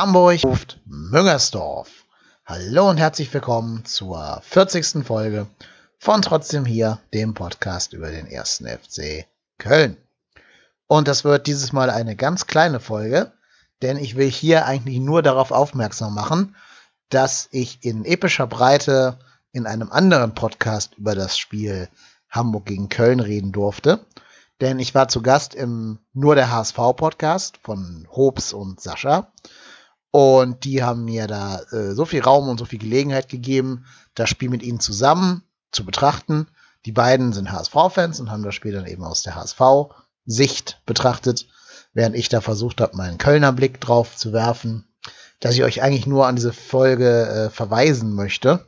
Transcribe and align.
Hamburg 0.00 0.42
ruft 0.44 0.80
Müngersdorf. 0.86 2.06
Hallo 2.46 2.88
und 2.88 2.96
herzlich 2.96 3.34
willkommen 3.34 3.84
zur 3.84 4.40
40. 4.44 5.04
Folge 5.04 5.46
von 5.98 6.22
Trotzdem 6.22 6.64
hier, 6.64 7.00
dem 7.12 7.34
Podcast 7.34 7.92
über 7.92 8.10
den 8.10 8.26
ersten 8.26 8.66
FC 8.66 9.26
Köln. 9.58 9.98
Und 10.86 11.06
das 11.06 11.24
wird 11.24 11.46
dieses 11.46 11.74
Mal 11.74 11.90
eine 11.90 12.16
ganz 12.16 12.46
kleine 12.46 12.80
Folge, 12.80 13.32
denn 13.82 13.98
ich 13.98 14.16
will 14.16 14.30
hier 14.30 14.64
eigentlich 14.64 15.00
nur 15.00 15.20
darauf 15.20 15.50
aufmerksam 15.50 16.14
machen, 16.14 16.56
dass 17.10 17.50
ich 17.50 17.84
in 17.84 18.06
epischer 18.06 18.46
Breite 18.46 19.18
in 19.52 19.66
einem 19.66 19.92
anderen 19.92 20.34
Podcast 20.34 20.94
über 20.94 21.14
das 21.14 21.36
Spiel 21.36 21.90
Hamburg 22.30 22.64
gegen 22.64 22.88
Köln 22.88 23.20
reden 23.20 23.52
durfte. 23.52 24.00
Denn 24.62 24.78
ich 24.78 24.94
war 24.94 25.08
zu 25.08 25.20
Gast 25.20 25.54
im 25.54 25.98
Nur 26.14 26.36
der 26.36 26.50
HSV 26.50 26.76
Podcast 26.96 27.58
von 27.62 28.08
Hobbs 28.10 28.54
und 28.54 28.80
Sascha. 28.80 29.30
Und 30.10 30.64
die 30.64 30.82
haben 30.82 31.04
mir 31.04 31.26
da 31.26 31.60
äh, 31.70 31.94
so 31.94 32.04
viel 32.04 32.22
Raum 32.22 32.48
und 32.48 32.58
so 32.58 32.64
viel 32.64 32.78
Gelegenheit 32.78 33.28
gegeben, 33.28 33.84
das 34.14 34.28
Spiel 34.28 34.48
mit 34.48 34.62
ihnen 34.62 34.80
zusammen 34.80 35.44
zu 35.70 35.84
betrachten. 35.84 36.48
Die 36.84 36.92
beiden 36.92 37.32
sind 37.32 37.52
HSV-Fans 37.52 38.20
und 38.20 38.30
haben 38.30 38.42
das 38.42 38.54
Spiel 38.54 38.72
dann 38.72 38.86
eben 38.86 39.04
aus 39.04 39.22
der 39.22 39.36
HSV-Sicht 39.36 40.80
betrachtet, 40.84 41.46
während 41.92 42.16
ich 42.16 42.28
da 42.28 42.40
versucht 42.40 42.80
habe, 42.80 42.96
meinen 42.96 43.18
Kölner 43.18 43.52
Blick 43.52 43.80
drauf 43.80 44.16
zu 44.16 44.32
werfen, 44.32 44.88
dass 45.38 45.54
ich 45.54 45.62
euch 45.62 45.82
eigentlich 45.82 46.06
nur 46.06 46.26
an 46.26 46.36
diese 46.36 46.52
Folge 46.52 47.26
äh, 47.26 47.50
verweisen 47.50 48.14
möchte. 48.14 48.66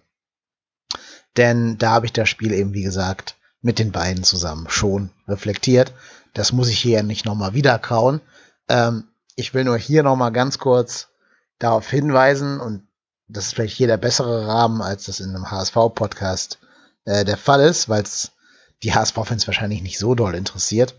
Denn 1.37 1.79
da 1.79 1.91
habe 1.91 2.07
ich 2.07 2.13
das 2.13 2.29
Spiel 2.29 2.53
eben, 2.53 2.75
wie 2.75 2.83
gesagt, 2.83 3.37
mit 3.63 3.79
den 3.79 3.91
beiden 3.91 4.23
zusammen 4.23 4.69
schon 4.69 5.11
reflektiert. 5.27 5.93
Das 6.35 6.53
muss 6.53 6.69
ich 6.69 6.79
hier 6.79 7.03
nicht 7.03 7.25
nochmal 7.25 7.55
wieder 7.55 7.79
kauen. 7.79 8.21
Ähm, 8.69 9.05
ich 9.35 9.55
will 9.55 9.65
nur 9.65 9.79
hier 9.79 10.03
nochmal 10.03 10.33
ganz 10.33 10.59
kurz 10.59 11.09
darauf 11.63 11.89
hinweisen, 11.89 12.61
und 12.61 12.87
das 13.29 13.47
ist 13.47 13.55
vielleicht 13.55 13.77
hier 13.77 13.87
der 13.87 13.97
bessere 13.97 14.47
Rahmen, 14.47 14.83
als 14.83 15.07
das 15.07 15.21
in 15.21 15.31
einem 15.31 15.51
HSV-Podcast 15.51 16.59
äh, 17.05 17.25
der 17.25 17.37
Fall 17.37 17.61
ist, 17.61 17.89
weil 17.89 18.03
es 18.03 18.33
die 18.83 18.95
HSV-Fans 18.95 19.47
wahrscheinlich 19.47 19.83
nicht 19.83 19.99
so 19.99 20.15
doll 20.15 20.35
interessiert, 20.35 20.97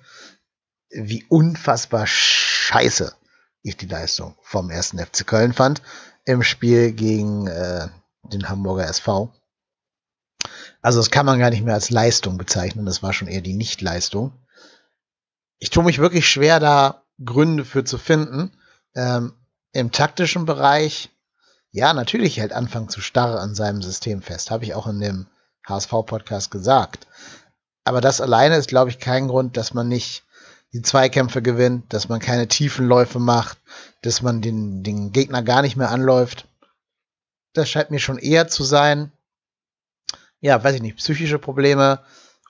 wie 0.89 1.25
unfassbar 1.27 2.07
scheiße 2.07 3.13
ich 3.61 3.77
die 3.77 3.87
Leistung 3.87 4.35
vom 4.41 4.69
ersten 4.69 4.99
FC 4.99 5.25
Köln 5.25 5.53
fand 5.53 5.81
im 6.25 6.43
Spiel 6.43 6.91
gegen 6.93 7.47
äh, 7.47 7.87
den 8.23 8.47
Hamburger 8.49 8.87
SV. 8.87 9.33
Also 10.81 10.99
das 10.99 11.11
kann 11.11 11.25
man 11.25 11.39
gar 11.39 11.49
nicht 11.49 11.63
mehr 11.63 11.73
als 11.73 11.89
Leistung 11.89 12.37
bezeichnen, 12.37 12.85
das 12.85 13.03
war 13.03 13.13
schon 13.13 13.27
eher 13.27 13.41
die 13.41 13.53
Nichtleistung. 13.53 14.33
Ich 15.59 15.69
tue 15.69 15.83
mich 15.83 15.99
wirklich 15.99 16.27
schwer, 16.27 16.59
da 16.59 17.03
Gründe 17.23 17.63
für 17.63 17.83
zu 17.83 17.97
finden. 17.97 18.51
Ähm, 18.95 19.33
Im 19.73 19.91
taktischen 19.91 20.45
Bereich, 20.45 21.09
ja, 21.71 21.93
natürlich 21.93 22.37
hält 22.37 22.53
Anfang 22.53 22.89
zu 22.89 23.01
starr 23.01 23.39
an 23.39 23.55
seinem 23.55 23.81
System 23.81 24.21
fest, 24.21 24.51
habe 24.51 24.63
ich 24.63 24.75
auch 24.75 24.85
in 24.85 24.99
dem 24.99 25.27
HSV-Podcast 25.67 26.51
gesagt. 26.51 27.07
Aber 27.83 27.99
das 27.99 28.21
alleine 28.21 28.55
ist, 28.55 28.69
glaube 28.69 28.91
ich, 28.91 28.99
kein 28.99 29.27
Grund, 29.27 29.57
dass 29.57 29.73
man 29.73 29.87
nicht 29.87 30.23
die 30.73 30.83
Zweikämpfe 30.83 31.41
gewinnt, 31.41 31.91
dass 31.91 32.07
man 32.07 32.19
keine 32.19 32.47
tiefen 32.47 32.87
Läufe 32.87 33.19
macht, 33.19 33.57
dass 34.03 34.21
man 34.21 34.41
den, 34.41 34.83
den 34.83 35.11
Gegner 35.11 35.41
gar 35.41 35.63
nicht 35.63 35.75
mehr 35.75 35.89
anläuft. 35.89 36.47
Das 37.53 37.67
scheint 37.67 37.89
mir 37.89 37.99
schon 37.99 38.19
eher 38.19 38.47
zu 38.47 38.63
sein, 38.63 39.11
ja, 40.39 40.63
weiß 40.63 40.75
ich 40.75 40.81
nicht, 40.81 40.97
psychische 40.97 41.39
Probleme 41.39 41.99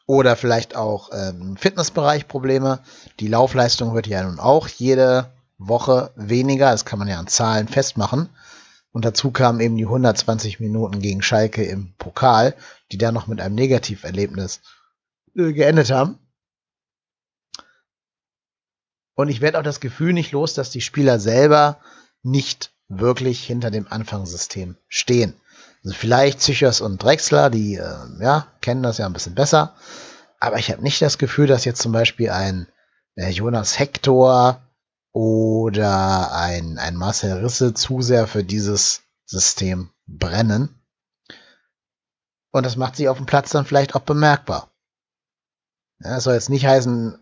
oder 0.06 0.36
vielleicht 0.36 0.76
auch 0.76 1.10
ähm, 1.14 1.56
Fitnessbereich 1.56 2.28
Probleme. 2.28 2.80
Die 3.22 3.28
Laufleistung 3.30 3.94
wird 3.94 4.08
ja 4.08 4.24
nun 4.24 4.40
auch 4.40 4.68
jede 4.68 5.32
Woche 5.58 6.12
weniger, 6.16 6.72
das 6.72 6.86
kann 6.86 7.00
man 7.00 7.08
ja 7.08 7.20
an 7.20 7.28
Zahlen 7.28 7.68
festmachen. 7.68 8.30
Und 8.92 9.06
dazu 9.06 9.32
kamen 9.32 9.60
eben 9.60 9.76
die 9.76 9.86
120 9.86 10.60
Minuten 10.60 11.00
gegen 11.00 11.24
Schalke 11.24 11.64
im 11.64 11.94
Pokal, 11.98 12.56
die 12.92 12.98
dann 12.98 13.16
noch 13.16 13.28
mit 13.28 13.42
einem 13.42 13.56
Negativerlebnis 13.56 14.62
äh, 15.36 15.52
geendet 15.52 15.92
haben. 15.92 16.20
Und 19.16 19.30
ich 19.30 19.42
werde 19.42 19.60
auch 19.60 19.64
das 19.64 19.80
Gefühl 19.80 20.14
nicht 20.14 20.32
los, 20.32 20.54
dass 20.54 20.70
die 20.70 20.82
Spieler 20.82 21.20
selber 21.20 21.80
nicht 22.22 22.72
wirklich 22.88 23.44
hinter 23.44 23.72
dem 23.72 23.88
Anfangssystem 23.88 24.78
stehen. 24.88 25.34
Also 25.84 25.96
vielleicht 25.96 26.42
Zichers 26.42 26.82
und 26.82 27.02
Drexler, 27.02 27.50
die 27.50 27.76
äh, 27.76 27.96
ja, 28.20 28.48
kennen 28.62 28.84
das 28.84 29.00
ja 29.00 29.06
ein 29.06 29.14
bisschen 29.14 29.36
besser. 29.36 29.76
Aber 30.40 30.58
ich 30.58 30.72
habe 30.72 30.84
nicht 30.84 31.02
das 31.02 31.18
Gefühl, 31.18 31.48
dass 31.48 31.66
jetzt 31.66 31.82
zum 31.82 31.92
Beispiel 31.92 32.30
ein 32.30 32.68
äh, 33.16 33.30
Jonas 33.30 33.80
Hector 33.80 34.62
oder 35.14 36.34
ein, 36.34 36.78
ein 36.80 36.96
Marcel 36.96 37.34
Risse 37.34 37.74
zu 37.74 38.02
sehr 38.02 38.28
für 38.28 38.44
dieses 38.44 39.04
System 39.26 39.90
brennen. 40.08 40.70
Und 42.52 42.66
das 42.66 42.76
macht 42.76 42.96
sich 42.96 43.08
auf 43.08 43.18
dem 43.18 43.26
Platz 43.26 43.52
dann 43.52 43.66
vielleicht 43.66 43.96
auch 43.96 44.02
bemerkbar. 44.02 44.72
Ja, 46.00 46.16
das 46.16 46.26
soll 46.26 46.34
jetzt 46.34 46.50
nicht 46.50 46.66
heißen, 46.66 47.18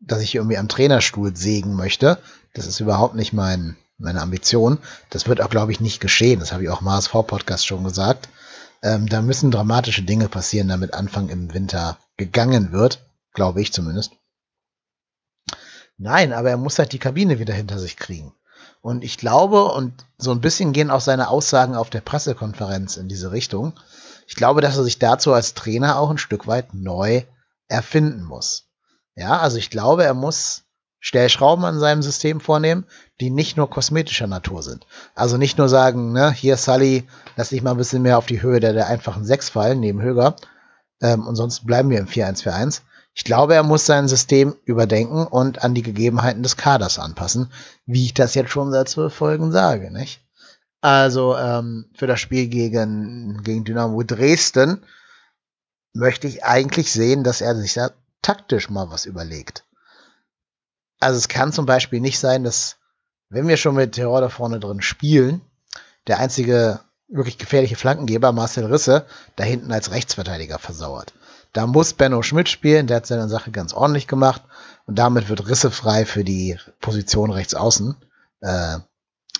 dass 0.00 0.20
ich 0.20 0.34
irgendwie 0.34 0.56
am 0.56 0.68
Trainerstuhl 0.68 1.36
sägen 1.36 1.74
möchte. 1.74 2.18
Das 2.54 2.66
ist 2.66 2.80
überhaupt 2.80 3.14
nicht 3.14 3.32
mein, 3.32 3.76
meine 3.98 4.22
Ambition. 4.22 4.78
Das 5.10 5.26
wird 5.26 5.40
auch, 5.40 5.50
glaube 5.50 5.72
ich, 5.72 5.80
nicht 5.80 6.00
geschehen. 6.00 6.40
Das 6.40 6.52
habe 6.52 6.62
ich 6.62 6.70
auch 6.70 6.80
im 6.80 6.90
HSV-Podcast 6.90 7.66
schon 7.66 7.84
gesagt. 7.84 8.28
Ähm, 8.82 9.08
da 9.08 9.22
müssen 9.22 9.50
dramatische 9.50 10.02
Dinge 10.02 10.28
passieren, 10.28 10.68
damit 10.68 10.94
Anfang 10.94 11.28
im 11.28 11.52
Winter 11.54 11.98
gegangen 12.16 12.72
wird. 12.72 13.04
Glaube 13.32 13.60
ich 13.60 13.72
zumindest. 13.72 14.12
Nein, 15.98 16.32
aber 16.32 16.50
er 16.50 16.56
muss 16.56 16.78
halt 16.78 16.92
die 16.92 16.98
Kabine 16.98 17.38
wieder 17.38 17.54
hinter 17.54 17.78
sich 17.78 17.96
kriegen. 17.96 18.34
Und 18.82 19.02
ich 19.02 19.18
glaube, 19.18 19.64
und 19.64 20.06
so 20.18 20.30
ein 20.30 20.40
bisschen 20.40 20.72
gehen 20.72 20.90
auch 20.90 21.00
seine 21.00 21.28
Aussagen 21.28 21.74
auf 21.74 21.90
der 21.90 22.02
Pressekonferenz 22.02 22.96
in 22.96 23.08
diese 23.08 23.32
Richtung. 23.32 23.72
Ich 24.28 24.36
glaube, 24.36 24.60
dass 24.60 24.76
er 24.76 24.84
sich 24.84 24.98
dazu 24.98 25.32
als 25.32 25.54
Trainer 25.54 25.98
auch 25.98 26.10
ein 26.10 26.18
Stück 26.18 26.46
weit 26.46 26.74
neu 26.74 27.22
erfinden 27.68 28.22
muss. 28.22 28.68
Ja, 29.16 29.38
also 29.38 29.56
ich 29.56 29.70
glaube, 29.70 30.04
er 30.04 30.14
muss 30.14 30.64
Stellschrauben 31.00 31.64
an 31.64 31.78
seinem 31.78 32.02
System 32.02 32.40
vornehmen, 32.40 32.84
die 33.20 33.30
nicht 33.30 33.56
nur 33.56 33.70
kosmetischer 33.70 34.26
Natur 34.26 34.62
sind. 34.62 34.86
Also 35.14 35.36
nicht 35.36 35.56
nur 35.56 35.68
sagen, 35.68 36.12
ne, 36.12 36.30
hier 36.32 36.56
Sully, 36.56 37.06
lass 37.36 37.50
dich 37.50 37.62
mal 37.62 37.72
ein 37.72 37.76
bisschen 37.76 38.02
mehr 38.02 38.18
auf 38.18 38.26
die 38.26 38.42
Höhe 38.42 38.60
der, 38.60 38.72
der 38.72 38.88
einfachen 38.88 39.24
6 39.24 39.48
fallen, 39.48 39.80
neben 39.80 40.02
Höger. 40.02 40.36
Ähm, 41.00 41.26
und 41.26 41.36
sonst 41.36 41.66
bleiben 41.66 41.90
wir 41.90 41.98
im 41.98 42.08
4-1-4-1. 42.08 42.82
Ich 43.16 43.24
glaube, 43.24 43.54
er 43.54 43.62
muss 43.62 43.86
sein 43.86 44.08
System 44.08 44.54
überdenken 44.66 45.26
und 45.26 45.64
an 45.64 45.74
die 45.74 45.82
Gegebenheiten 45.82 46.42
des 46.42 46.58
Kaders 46.58 46.98
anpassen, 46.98 47.50
wie 47.86 48.04
ich 48.04 48.12
das 48.12 48.34
jetzt 48.34 48.50
schon 48.50 48.70
seit 48.70 48.90
zwölf 48.90 49.14
Folgen 49.14 49.52
sage, 49.52 49.90
nicht? 49.90 50.20
Also 50.82 51.34
ähm, 51.34 51.86
für 51.94 52.06
das 52.06 52.20
Spiel 52.20 52.48
gegen, 52.48 53.42
gegen 53.42 53.64
Dynamo 53.64 54.02
Dresden 54.02 54.84
möchte 55.94 56.26
ich 56.28 56.44
eigentlich 56.44 56.92
sehen, 56.92 57.24
dass 57.24 57.40
er 57.40 57.56
sich 57.56 57.72
da 57.72 57.90
taktisch 58.20 58.68
mal 58.68 58.90
was 58.90 59.06
überlegt. 59.06 59.64
Also 61.00 61.16
es 61.16 61.28
kann 61.28 61.54
zum 61.54 61.64
Beispiel 61.64 62.00
nicht 62.00 62.18
sein, 62.18 62.44
dass, 62.44 62.76
wenn 63.30 63.48
wir 63.48 63.56
schon 63.56 63.76
mit 63.76 63.92
Terror 63.92 64.20
da 64.20 64.28
vorne 64.28 64.60
drin 64.60 64.82
spielen, 64.82 65.40
der 66.06 66.18
einzige 66.18 66.80
wirklich 67.08 67.38
gefährliche 67.38 67.76
Flankengeber, 67.76 68.32
Marcel 68.32 68.66
Risse, 68.66 69.06
da 69.36 69.44
hinten 69.44 69.72
als 69.72 69.90
Rechtsverteidiger 69.90 70.58
versauert. 70.58 71.14
Da 71.56 71.66
muss 71.66 71.94
Benno 71.94 72.20
Schmidt 72.20 72.50
spielen, 72.50 72.86
der 72.86 72.98
hat 72.98 73.06
seine 73.06 73.30
Sache 73.30 73.50
ganz 73.50 73.72
ordentlich 73.72 74.06
gemacht 74.06 74.42
und 74.84 74.98
damit 74.98 75.30
wird 75.30 75.48
Risse 75.48 75.70
frei 75.70 76.04
für 76.04 76.22
die 76.22 76.58
Position 76.82 77.30
rechts 77.30 77.54
außen. 77.54 77.96
Äh, 78.42 78.80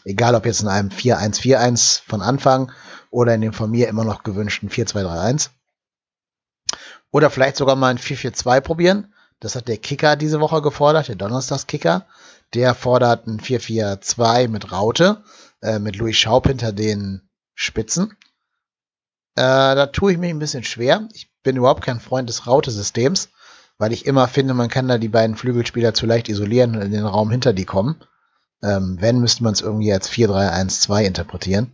egal 0.06 0.35
ob 0.35 0.46
jetzt 0.46 0.62
in 0.62 0.69
einem 0.69 0.88
4-1-4-1 0.88 2.00
von 2.08 2.23
Anfang 2.23 2.73
oder 3.11 3.35
in 3.35 3.43
dem 3.43 3.52
von 3.52 3.70
mir 3.70 3.88
immer 3.88 4.02
noch 4.02 4.23
gewünschten 4.23 4.70
4-2-3-1. 4.70 5.50
Oder 7.11 7.29
vielleicht 7.29 7.58
sogar 7.58 7.76
mal 7.76 7.88
ein 7.88 7.99
4-4-2 7.99 8.62
probieren. 8.62 9.12
Das 9.38 9.55
hat 9.55 9.69
der 9.69 9.76
Kicker 9.76 10.17
diese 10.17 10.40
Woche 10.40 10.62
gefordert, 10.62 11.08
der 11.08 11.17
Donnerstagskicker. 11.17 12.06
Der 12.55 12.75
fordert 12.75 13.26
ein 13.26 13.40
4-4-2 13.40 14.49
mit 14.49 14.73
Raute, 14.73 15.23
äh, 15.61 15.79
mit 15.79 15.96
Louis 15.96 16.17
Schaub 16.17 16.46
hinter 16.46 16.73
den 16.73 17.29
Spitzen. 17.52 18.17
Äh, 19.35 19.75
da 19.75 19.85
tue 19.88 20.12
ich 20.12 20.19
mich 20.19 20.31
ein 20.31 20.38
bisschen 20.38 20.64
schwer. 20.64 21.06
Ich 21.12 21.36
bin 21.46 21.56
überhaupt 21.56 21.84
kein 21.84 22.00
Freund 22.00 22.28
des 22.28 22.48
Raute-Systems, 22.48 23.28
weil 23.78 23.93
ich 23.93 24.04
immer 24.04 24.26
finde, 24.26 24.52
man 24.52 24.69
kann 24.69 24.88
da 24.88 24.98
die 24.98 25.08
beiden 25.08 25.37
Flügelspieler 25.37 25.94
zu 25.94 26.04
leicht 26.04 26.28
isolieren 26.28 26.75
und 26.75 26.82
in 26.82 26.90
den 26.90 27.06
Raum 27.06 27.31
hinter 27.31 27.52
die 27.52 27.64
kommen. 27.64 28.02
Ähm, 28.64 28.96
wenn, 29.00 29.20
müsste 29.20 29.44
man 29.44 29.52
es 29.52 29.60
irgendwie 29.60 29.93
als 29.93 30.10
4-3-1-2 30.10 31.04
interpretieren. 31.04 31.72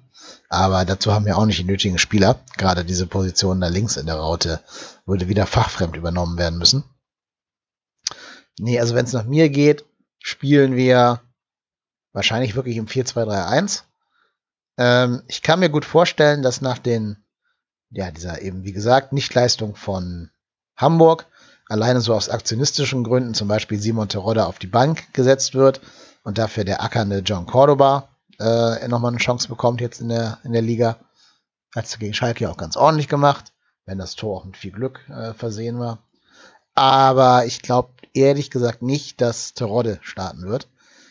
Aber 0.51 0.85
dazu 0.85 1.15
haben 1.15 1.25
wir 1.25 1.39
auch 1.39 1.47
nicht 1.47 1.59
die 1.59 1.65
nötigen 1.65 1.97
Spieler. 1.97 2.41
Gerade 2.59 2.85
diese 2.85 3.07
Position 3.07 3.63
da 3.63 3.69
links 3.69 3.97
in 3.97 4.05
der 4.05 4.17
Raute 4.17 4.61
würde 5.07 5.29
wieder 5.29 5.47
fachfremd 5.47 5.97
übernommen 5.97 6.37
werden 6.37 6.59
müssen. 6.59 6.85
Nee, 8.59 8.79
also 8.79 8.95
wenn 8.95 9.07
es 9.07 9.15
nach 9.15 9.25
mir 9.25 9.49
geht, 9.49 9.87
spielen 10.19 10.77
wir 10.77 11.23
wahrscheinlich 12.13 12.57
wirklich 12.57 12.77
im 12.77 12.89
4-2-3-1. 12.89 13.85
Ähm, 14.77 15.23
ich 15.29 15.41
kann 15.41 15.61
mir 15.61 15.71
gut 15.71 15.87
vorstellen, 15.87 16.43
dass 16.43 16.61
nach 16.61 16.79
den, 16.79 17.17
ja, 17.93 18.11
dieser 18.11 18.43
eben, 18.43 18.65
wie 18.65 18.73
gesagt, 18.73 19.13
Nichtleistung 19.13 19.77
von 19.77 20.31
Hamburg, 20.77 21.27
alleine 21.69 22.01
so 22.01 22.15
aus 22.15 22.29
aktionistischen 22.29 23.05
Gründen, 23.05 23.35
zum 23.35 23.49
Beispiel 23.49 23.79
Simon 23.79 24.09
Terodde 24.09 24.47
auf 24.47 24.59
die 24.59 24.67
Bank 24.67 25.13
gesetzt 25.13 25.55
wird 25.55 25.81
und 26.25 26.39
dafür 26.39 26.65
der 26.65 26.83
ackernde 26.83 27.19
John 27.19 27.47
Cordoba 27.47 28.09
äh, 28.39 28.89
nochmal 28.89 29.11
eine 29.11 29.19
Chance 29.19 29.49
bekommt 29.49 29.81
jetzt 29.81 30.01
in 30.01 30.09
der, 30.09 30.39
in 30.45 30.53
der 30.53 30.63
Liga. 30.63 30.97
Hat 31.75 31.85
es 31.85 31.99
gegen 31.99 32.15
Schalke 32.15 32.51
auch 32.51 32.57
ganz 32.57 32.77
ordentlich 32.77 33.09
gemacht, 33.09 33.53
wenn 33.87 33.99
das 33.99 34.15
Tor 34.15 34.39
auch 34.39 34.45
mit 34.45 34.57
viel 34.57 34.73
Glück 34.73 35.01
äh, 35.09 35.33
versehen 35.35 35.79
war. 35.79 35.99
Aber 36.75 37.45
ich 37.47 37.63
glaube 37.63 37.91
ehrlich 38.15 38.51
gesagt 38.51 38.83
nicht, 38.83 39.21
dass 39.21 39.55
Terodde 39.55 39.99
starten 40.03 40.43
wird. 40.43 40.69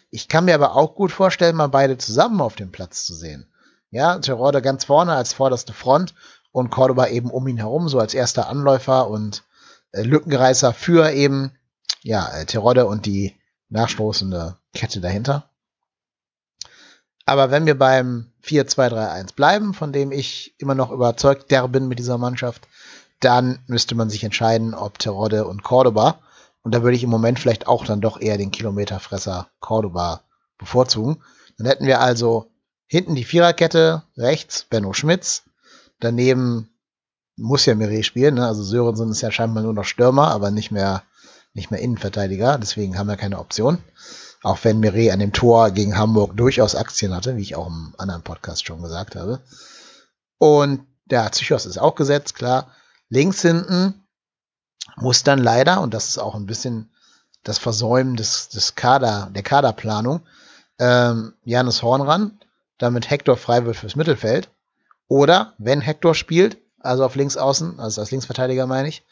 Ich 0.10 0.28
kann 0.28 0.46
mir 0.46 0.56
aber 0.56 0.76
auch 0.76 0.96
gut 0.96 1.12
vorstellen, 1.12 1.56
mal 1.56 1.68
beide 1.68 1.98
zusammen 1.98 2.42
auf 2.42 2.56
dem 2.56 2.72
Platz 2.72 3.06
zu 3.06 3.14
sehen. 3.14 3.48
Ja, 3.92 4.20
Terodde 4.20 4.62
ganz 4.62 4.86
vorne 4.86 5.14
als 5.14 5.34
vorderste 5.34 5.74
Front 5.74 6.14
und 6.52 6.70
Cordoba 6.70 7.08
eben 7.08 7.30
um 7.30 7.48
ihn 7.48 7.58
herum, 7.58 7.90
so 7.90 8.00
als 8.00 8.14
erster 8.14 8.48
Anläufer 8.48 9.10
und 9.10 9.44
äh, 9.92 10.04
Lückenreißer 10.04 10.74
für 10.74 11.12
eben, 11.12 11.52
ja, 12.02 12.28
äh, 12.30 12.46
Terodde 12.46 12.86
und 12.86 13.06
die 13.06 13.36
nachstoßende 13.70 14.58
Kette 14.74 15.02
dahinter. 15.02 15.50
Aber 17.26 17.52
wenn 17.52 17.66
wir 17.66 17.78
beim 17.78 18.32
4-2-3-1 18.44 19.36
bleiben, 19.36 19.74
von 19.74 19.94
dem 19.94 20.12
ich 20.12 20.56
immer 20.58 20.76
noch 20.76 20.92
überzeugt 20.92 21.52
der 21.52 21.68
bin 21.68 21.88
mit 21.88 22.00
dieser 22.00 22.18
Mannschaft, 22.18 22.68
dann 23.20 23.60
müsste 23.68 23.96
man 23.96 24.10
sich 24.10 24.24
entscheiden, 24.24 24.74
ob 24.74 24.98
Terodde 25.00 25.46
und 25.46 25.64
Cordoba, 25.64 26.20
und 26.64 26.76
da 26.76 26.84
würde 26.84 26.96
ich 26.96 27.04
im 27.04 27.10
Moment 27.10 27.40
vielleicht 27.40 27.68
auch 27.68 27.86
dann 27.86 28.02
doch 28.02 28.20
eher 28.20 28.38
den 28.38 28.52
Kilometerfresser 28.52 29.50
Cordoba 29.60 30.22
bevorzugen. 30.58 31.24
Dann 31.58 31.68
hätten 31.68 31.88
wir 31.88 32.02
also 32.02 32.52
hinten 32.86 33.16
die 33.16 33.24
Viererkette, 33.24 34.04
rechts 34.18 34.66
Benno 34.66 34.94
Schmitz, 34.94 35.44
daneben 36.02 36.70
muss 37.38 37.66
ja 37.66 37.76
Mire 37.76 38.04
spielen, 38.04 38.36
ne? 38.36 38.46
also 38.46 38.62
Sörensen 38.64 39.12
ist 39.12 39.22
ja 39.22 39.32
scheinbar 39.32 39.64
nur 39.64 39.74
noch 39.74 39.86
Stürmer, 39.86 40.30
aber 40.32 40.52
nicht 40.52 40.72
mehr, 40.72 41.04
nicht 41.54 41.72
mehr 41.72 41.80
Innenverteidiger, 41.80 42.58
deswegen 42.58 42.98
haben 42.98 43.08
wir 43.08 43.18
keine 43.18 43.40
Option. 43.40 43.78
Auch 44.44 44.60
wenn 44.64 44.80
Mire 44.80 45.14
an 45.14 45.20
dem 45.20 45.34
Tor 45.34 45.72
gegen 45.72 45.98
Hamburg 45.98 46.36
durchaus 46.36 46.76
Aktien 46.76 47.16
hatte, 47.16 47.38
wie 47.38 47.42
ich 47.42 47.56
auch 47.56 47.68
im 47.68 47.94
anderen 47.98 48.24
Podcast 48.24 48.66
schon 48.66 48.82
gesagt 48.82 49.16
habe. 49.16 49.40
Und 50.40 50.86
der 51.06 51.30
Psychos 51.30 51.66
ist 51.66 51.78
auch 51.78 51.96
gesetzt, 51.96 52.36
klar. 52.36 52.72
Links 53.10 53.42
hinten 53.42 53.94
muss 54.96 55.24
dann 55.24 55.40
leider, 55.40 55.82
und 55.82 55.94
das 55.94 56.10
ist 56.10 56.18
auch 56.18 56.34
ein 56.34 56.48
bisschen 56.48 56.90
das 57.44 57.60
Versäumen 57.60 58.16
des, 58.16 58.50
des 58.50 58.76
Kader, 58.76 59.30
der 59.34 59.44
Kaderplanung, 59.44 60.22
ähm, 60.80 61.34
Janis 61.44 61.84
Horn 61.84 62.02
ran, 62.02 62.40
damit 62.78 63.10
Hector 63.10 63.38
frei 63.38 63.66
wird 63.66 63.76
fürs 63.76 63.96
Mittelfeld. 63.96 64.50
Oder 65.12 65.56
wenn 65.58 65.82
Hector 65.82 66.16
spielt, 66.16 66.58
also 66.80 67.04
auf 67.04 67.16
links 67.16 67.36
außen, 67.36 67.82
also 67.82 68.00
als 68.00 68.12
Linksverteidiger 68.12 68.66
meine 68.66 68.88
ich, 68.88 69.04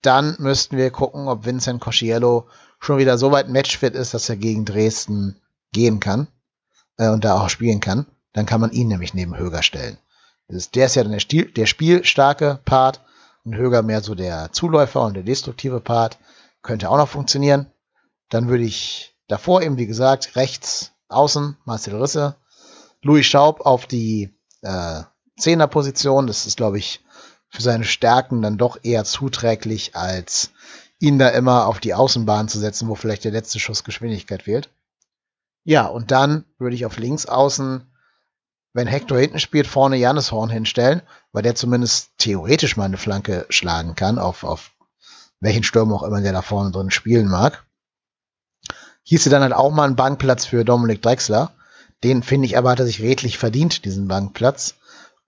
dann 0.00 0.36
müssten 0.38 0.76
wir 0.76 0.92
gucken, 0.92 1.26
ob 1.26 1.44
Vincent 1.44 1.80
Cosciello 1.80 2.46
schon 2.78 2.98
wieder 2.98 3.18
so 3.18 3.32
weit 3.32 3.48
matchfit 3.48 3.96
ist, 3.96 4.14
dass 4.14 4.28
er 4.28 4.36
gegen 4.36 4.64
Dresden 4.64 5.40
gehen 5.72 5.98
kann 5.98 6.28
äh, 6.98 7.08
und 7.08 7.24
da 7.24 7.40
auch 7.40 7.48
spielen 7.48 7.80
kann. 7.80 8.06
Dann 8.32 8.46
kann 8.46 8.60
man 8.60 8.70
ihn 8.70 8.86
nämlich 8.86 9.12
neben 9.12 9.36
Höger 9.36 9.64
stellen. 9.64 9.98
Ist, 10.46 10.76
der 10.76 10.86
ist 10.86 10.94
ja 10.94 11.02
dann 11.02 11.10
der, 11.10 11.18
Stil, 11.18 11.46
der 11.46 11.66
spielstarke 11.66 12.60
Part 12.64 13.00
und 13.44 13.56
Höger 13.56 13.82
mehr 13.82 14.02
so 14.02 14.14
der 14.14 14.52
Zuläufer 14.52 15.00
und 15.00 15.14
der 15.14 15.24
destruktive 15.24 15.80
Part. 15.80 16.20
Könnte 16.62 16.88
auch 16.88 16.96
noch 16.96 17.08
funktionieren. 17.08 17.66
Dann 18.28 18.46
würde 18.46 18.62
ich 18.62 19.16
davor 19.26 19.62
eben, 19.62 19.78
wie 19.78 19.88
gesagt, 19.88 20.36
rechts 20.36 20.92
außen 21.08 21.56
Marcel 21.64 22.00
Risse, 22.00 22.36
Louis 23.02 23.26
Schaub 23.26 23.62
auf 23.62 23.86
die 23.86 24.32
äh, 24.62 25.02
Zehnerposition. 25.40 26.26
Das 26.26 26.46
ist, 26.46 26.56
glaube 26.56 26.78
ich, 26.78 27.00
für 27.48 27.62
seine 27.62 27.84
Stärken 27.84 28.42
dann 28.42 28.58
doch 28.58 28.78
eher 28.82 29.04
zuträglich, 29.04 29.96
als 29.96 30.50
ihn 31.00 31.18
da 31.18 31.28
immer 31.28 31.66
auf 31.66 31.80
die 31.80 31.94
Außenbahn 31.94 32.48
zu 32.48 32.58
setzen, 32.58 32.88
wo 32.88 32.94
vielleicht 32.94 33.24
der 33.24 33.32
letzte 33.32 33.58
Schuss 33.58 33.84
Geschwindigkeit 33.84 34.44
fehlt. 34.44 34.70
Ja, 35.64 35.86
und 35.86 36.10
dann 36.10 36.44
würde 36.58 36.76
ich 36.76 36.86
auf 36.86 36.98
links 36.98 37.26
außen, 37.26 37.86
wenn 38.72 38.86
Hector 38.86 39.18
hinten 39.18 39.40
spielt, 39.40 39.66
vorne 39.66 39.96
Janis 39.96 40.30
Horn 40.30 40.50
hinstellen, 40.50 41.02
weil 41.32 41.42
der 41.42 41.54
zumindest 41.54 42.10
theoretisch 42.18 42.76
mal 42.76 42.84
eine 42.84 42.98
Flanke 42.98 43.46
schlagen 43.48 43.94
kann, 43.94 44.18
auf, 44.18 44.44
auf 44.44 44.72
welchen 45.40 45.64
Sturm 45.64 45.92
auch 45.92 46.02
immer 46.02 46.20
der 46.20 46.32
da 46.32 46.42
vorne 46.42 46.70
drin 46.70 46.90
spielen 46.90 47.28
mag. 47.28 47.64
Hieße 49.02 49.30
dann 49.30 49.42
halt 49.42 49.52
auch 49.52 49.72
mal 49.72 49.88
ein 49.88 49.96
Bankplatz 49.96 50.46
für 50.46 50.64
Dominik 50.64 51.02
Drexler. 51.02 51.52
Den 52.04 52.22
finde 52.22 52.46
ich 52.46 52.56
aber, 52.56 52.70
hat 52.70 52.80
er 52.80 52.86
sich 52.86 53.02
redlich 53.02 53.38
verdient, 53.38 53.84
diesen 53.84 54.06
Bankplatz. 54.06 54.76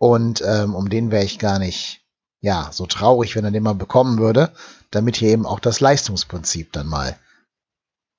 Und 0.03 0.43
ähm, 0.45 0.75
um 0.75 0.89
den 0.89 1.13
wäre 1.13 1.23
ich 1.23 1.39
gar 1.39 1.61
nicht 1.61 2.05
ja, 2.41 2.71
so 2.73 2.87
traurig, 2.87 3.37
wenn 3.37 3.45
er 3.45 3.53
den 3.53 3.63
mal 3.63 3.77
bekommen 3.77 4.19
würde, 4.19 4.53
damit 4.91 5.15
hier 5.15 5.29
eben 5.29 5.47
auch 5.47 5.61
das 5.61 5.79
Leistungsprinzip 5.79 6.73
dann 6.73 6.89
mal 6.89 7.17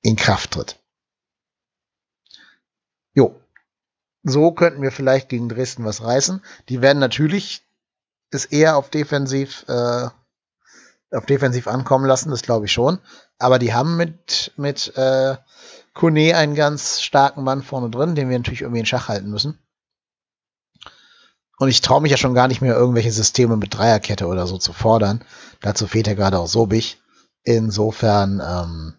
in 0.01 0.15
Kraft 0.15 0.51
tritt. 0.51 0.79
Jo. 3.13 3.37
So 4.23 4.53
könnten 4.53 4.81
wir 4.81 4.93
vielleicht 4.93 5.27
gegen 5.27 5.49
Dresden 5.49 5.83
was 5.83 6.01
reißen. 6.01 6.41
Die 6.69 6.81
werden 6.81 6.99
natürlich 6.99 7.67
es 8.31 8.45
eher 8.45 8.77
auf 8.77 8.89
defensiv, 8.89 9.65
äh, 9.67 10.07
auf 11.11 11.25
defensiv 11.25 11.67
ankommen 11.67 12.05
lassen, 12.05 12.29
das 12.29 12.43
glaube 12.43 12.67
ich 12.67 12.71
schon. 12.71 12.99
Aber 13.39 13.59
die 13.59 13.73
haben 13.73 13.97
mit, 13.97 14.53
mit 14.55 14.95
äh, 14.95 15.35
Kone 15.93 16.37
einen 16.37 16.55
ganz 16.55 17.01
starken 17.01 17.43
Mann 17.43 17.61
vorne 17.61 17.89
drin, 17.89 18.15
den 18.15 18.29
wir 18.29 18.39
natürlich 18.39 18.61
irgendwie 18.61 18.79
in 18.79 18.85
Schach 18.85 19.09
halten 19.09 19.29
müssen. 19.29 19.59
Und 21.63 21.69
ich 21.69 21.79
traue 21.79 22.01
mich 22.01 22.11
ja 22.11 22.17
schon 22.17 22.33
gar 22.33 22.49
nicht 22.49 22.59
mehr, 22.59 22.75
irgendwelche 22.75 23.13
Systeme 23.13 23.55
mit 23.55 23.73
Dreierkette 23.73 24.27
oder 24.27 24.47
so 24.47 24.57
zu 24.57 24.73
fordern. 24.73 25.23
Dazu 25.61 25.87
fehlt 25.87 26.07
ja 26.07 26.13
gerade 26.13 26.37
auch 26.37 26.47
Sobich. 26.47 27.01
Insofern 27.43 28.41
ähm, 28.45 28.95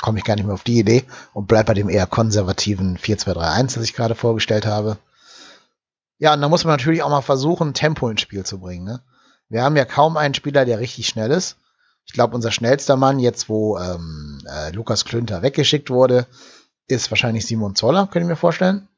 komme 0.00 0.18
ich 0.18 0.24
gar 0.24 0.34
nicht 0.34 0.44
mehr 0.44 0.54
auf 0.54 0.64
die 0.64 0.80
Idee 0.80 1.04
und 1.32 1.46
bleib 1.46 1.66
bei 1.66 1.74
dem 1.74 1.88
eher 1.88 2.08
konservativen 2.08 2.98
4-2-3-1, 2.98 3.76
das 3.76 3.84
ich 3.84 3.94
gerade 3.94 4.16
vorgestellt 4.16 4.66
habe. 4.66 4.98
Ja, 6.18 6.34
und 6.34 6.40
da 6.40 6.48
muss 6.48 6.64
man 6.64 6.72
natürlich 6.72 7.04
auch 7.04 7.08
mal 7.08 7.20
versuchen, 7.20 7.72
Tempo 7.72 8.08
ins 8.08 8.22
Spiel 8.22 8.44
zu 8.44 8.58
bringen. 8.58 8.84
Ne? 8.84 9.00
Wir 9.48 9.62
haben 9.62 9.76
ja 9.76 9.84
kaum 9.84 10.16
einen 10.16 10.34
Spieler, 10.34 10.64
der 10.64 10.80
richtig 10.80 11.06
schnell 11.06 11.30
ist. 11.30 11.56
Ich 12.04 12.14
glaube, 12.14 12.34
unser 12.34 12.50
schnellster 12.50 12.96
Mann, 12.96 13.20
jetzt 13.20 13.48
wo 13.48 13.78
ähm, 13.78 14.40
äh, 14.44 14.72
Lukas 14.72 15.04
Klünter 15.04 15.42
weggeschickt 15.42 15.88
wurde, 15.88 16.26
ist 16.88 17.12
wahrscheinlich 17.12 17.46
Simon 17.46 17.76
Zoller, 17.76 18.08
könnte 18.08 18.26
ich 18.26 18.30
mir 18.30 18.34
vorstellen. 18.34 18.88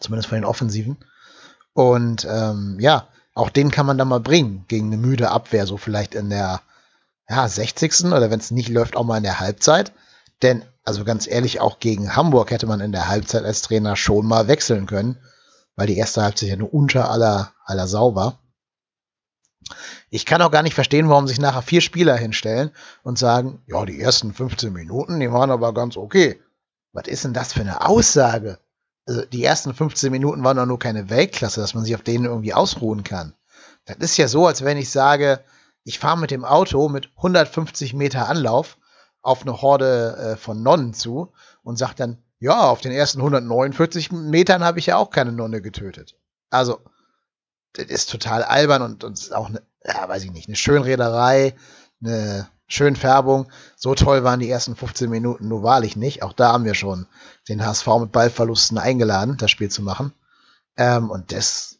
Zumindest 0.00 0.28
von 0.28 0.38
den 0.38 0.44
Offensiven. 0.44 0.96
Und 1.74 2.26
ähm, 2.28 2.78
ja, 2.80 3.08
auch 3.34 3.50
den 3.50 3.70
kann 3.70 3.86
man 3.86 3.98
dann 3.98 4.08
mal 4.08 4.20
bringen 4.20 4.64
gegen 4.68 4.88
eine 4.88 4.98
müde 4.98 5.30
Abwehr, 5.30 5.66
so 5.66 5.76
vielleicht 5.76 6.14
in 6.14 6.30
der 6.30 6.60
ja, 7.28 7.48
60. 7.48 8.06
oder 8.06 8.30
wenn 8.30 8.40
es 8.40 8.50
nicht 8.50 8.68
läuft, 8.68 8.96
auch 8.96 9.04
mal 9.04 9.16
in 9.16 9.22
der 9.22 9.40
Halbzeit. 9.40 9.92
Denn, 10.42 10.64
also 10.84 11.04
ganz 11.04 11.26
ehrlich, 11.26 11.60
auch 11.60 11.78
gegen 11.78 12.14
Hamburg 12.14 12.50
hätte 12.50 12.66
man 12.66 12.80
in 12.80 12.92
der 12.92 13.08
Halbzeit 13.08 13.44
als 13.44 13.62
Trainer 13.62 13.96
schon 13.96 14.26
mal 14.26 14.48
wechseln 14.48 14.86
können, 14.86 15.16
weil 15.76 15.86
die 15.86 15.96
erste 15.96 16.22
Halbzeit 16.22 16.48
ja 16.48 16.56
nur 16.56 16.74
unter 16.74 17.10
aller, 17.10 17.52
aller 17.64 17.86
Sau 17.86 18.14
war. 18.14 18.38
Ich 20.10 20.26
kann 20.26 20.42
auch 20.42 20.50
gar 20.50 20.62
nicht 20.62 20.74
verstehen, 20.74 21.08
warum 21.08 21.26
sich 21.26 21.40
nachher 21.40 21.62
vier 21.62 21.80
Spieler 21.80 22.16
hinstellen 22.16 22.72
und 23.02 23.18
sagen, 23.18 23.62
ja, 23.66 23.86
die 23.86 24.00
ersten 24.00 24.34
15 24.34 24.72
Minuten, 24.72 25.20
die 25.20 25.32
waren 25.32 25.50
aber 25.50 25.72
ganz 25.72 25.96
okay. 25.96 26.40
Was 26.92 27.06
ist 27.06 27.24
denn 27.24 27.32
das 27.32 27.54
für 27.54 27.60
eine 27.60 27.86
Aussage? 27.86 28.58
Also 29.06 29.24
die 29.24 29.44
ersten 29.44 29.74
15 29.74 30.10
Minuten 30.12 30.44
waren 30.44 30.56
doch 30.56 30.66
nur 30.66 30.78
keine 30.78 31.10
Weltklasse, 31.10 31.60
dass 31.60 31.74
man 31.74 31.84
sich 31.84 31.94
auf 31.94 32.02
denen 32.02 32.24
irgendwie 32.24 32.54
ausruhen 32.54 33.04
kann. 33.04 33.34
Das 33.84 33.96
ist 33.98 34.16
ja 34.16 34.28
so, 34.28 34.46
als 34.46 34.64
wenn 34.64 34.76
ich 34.76 34.90
sage, 34.90 35.40
ich 35.84 35.98
fahre 35.98 36.18
mit 36.18 36.30
dem 36.30 36.44
Auto 36.44 36.88
mit 36.88 37.10
150 37.16 37.94
Meter 37.94 38.28
Anlauf 38.28 38.78
auf 39.20 39.42
eine 39.42 39.60
Horde 39.62 40.16
äh, 40.16 40.36
von 40.36 40.62
Nonnen 40.62 40.94
zu 40.94 41.32
und 41.62 41.76
sage 41.78 41.94
dann, 41.96 42.18
ja, 42.38 42.68
auf 42.68 42.80
den 42.80 42.92
ersten 42.92 43.18
149 43.18 44.10
Metern 44.10 44.64
habe 44.64 44.78
ich 44.78 44.86
ja 44.86 44.96
auch 44.96 45.10
keine 45.10 45.32
Nonne 45.32 45.62
getötet. 45.62 46.16
Also, 46.50 46.80
das 47.72 47.86
ist 47.86 48.10
total 48.10 48.42
albern 48.42 48.82
und, 48.82 49.04
und 49.04 49.18
ist 49.18 49.34
auch 49.34 49.48
eine, 49.48 49.62
ja, 49.84 50.08
weiß 50.08 50.24
ich 50.24 50.32
nicht, 50.32 50.48
eine 50.48 50.56
Schönrederei, 50.56 51.54
eine 52.02 52.48
schön 52.72 52.96
Färbung. 52.96 53.46
So 53.76 53.94
toll 53.94 54.24
waren 54.24 54.40
die 54.40 54.50
ersten 54.50 54.76
15 54.76 55.10
Minuten 55.10 55.48
nur 55.48 55.62
wahrlich 55.62 55.96
nicht. 55.96 56.22
Auch 56.22 56.32
da 56.32 56.52
haben 56.52 56.64
wir 56.64 56.74
schon 56.74 57.06
den 57.48 57.64
HSV 57.64 57.86
mit 58.00 58.12
Ballverlusten 58.12 58.78
eingeladen, 58.78 59.36
das 59.36 59.50
Spiel 59.50 59.70
zu 59.70 59.82
machen. 59.82 60.12
Ähm, 60.76 61.10
und 61.10 61.32
das, 61.32 61.78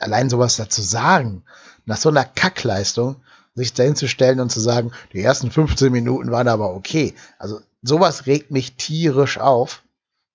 allein 0.00 0.28
sowas 0.28 0.56
dazu 0.56 0.82
sagen, 0.82 1.44
nach 1.84 1.96
so 1.96 2.08
einer 2.08 2.24
Kackleistung, 2.24 3.16
sich 3.54 3.74
dahin 3.74 3.96
zu 3.96 4.08
stellen 4.08 4.40
und 4.40 4.50
zu 4.50 4.60
sagen, 4.60 4.92
die 5.12 5.22
ersten 5.22 5.50
15 5.50 5.92
Minuten 5.92 6.30
waren 6.30 6.48
aber 6.48 6.74
okay. 6.74 7.14
Also 7.38 7.60
sowas 7.82 8.26
regt 8.26 8.50
mich 8.50 8.76
tierisch 8.76 9.38
auf. 9.38 9.82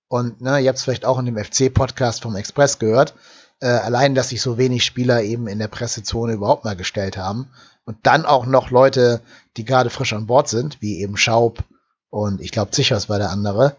Und 0.06 0.40
ne, 0.40 0.60
ihr 0.60 0.68
habt 0.68 0.78
es 0.78 0.84
vielleicht 0.84 1.04
auch 1.04 1.18
in 1.18 1.26
dem 1.26 1.36
FC-Podcast 1.36 2.22
vom 2.22 2.36
Express 2.36 2.78
gehört. 2.78 3.14
Äh, 3.60 3.66
allein, 3.66 4.14
dass 4.14 4.28
sich 4.28 4.40
so 4.40 4.58
wenig 4.58 4.84
Spieler 4.84 5.22
eben 5.22 5.48
in 5.48 5.58
der 5.58 5.68
Pressezone 5.68 6.34
überhaupt 6.34 6.64
mal 6.64 6.76
gestellt 6.76 7.16
haben 7.16 7.48
und 7.84 7.98
dann 8.04 8.24
auch 8.24 8.46
noch 8.46 8.70
Leute, 8.70 9.20
die 9.56 9.64
gerade 9.64 9.90
frisch 9.90 10.12
an 10.12 10.26
Bord 10.26 10.48
sind, 10.48 10.80
wie 10.80 11.00
eben 11.00 11.16
Schaub 11.16 11.64
und 12.10 12.40
ich 12.40 12.52
glaube 12.52 12.70
Zichers 12.70 13.08
war 13.08 13.18
der 13.18 13.30
andere. 13.30 13.76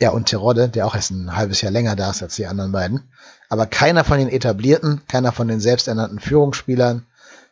Ja, 0.00 0.10
und 0.10 0.26
Terodde, 0.26 0.68
der 0.68 0.86
auch 0.86 0.94
erst 0.94 1.10
ein 1.10 1.34
halbes 1.34 1.60
Jahr 1.60 1.72
länger 1.72 1.96
da 1.96 2.10
ist 2.10 2.22
als 2.22 2.36
die 2.36 2.46
anderen 2.46 2.70
beiden. 2.70 3.10
Aber 3.48 3.66
keiner 3.66 4.04
von 4.04 4.18
den 4.18 4.28
etablierten, 4.28 5.02
keiner 5.08 5.32
von 5.32 5.48
den 5.48 5.60
selbsternannten 5.60 6.20
Führungsspielern. 6.20 7.04